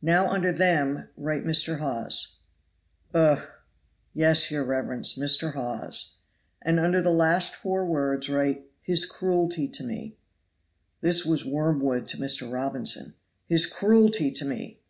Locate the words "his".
8.80-9.04, 13.46-13.70